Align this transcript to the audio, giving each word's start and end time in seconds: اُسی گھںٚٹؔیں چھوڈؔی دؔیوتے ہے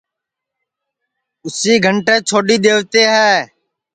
اُسی 1.45 1.73
گھںٚٹؔیں 1.83 2.21
چھوڈؔی 2.27 2.57
دؔیوتے 2.63 3.01
ہے 3.13 3.33